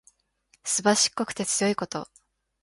[0.63, 2.09] すばしこくて強いこと。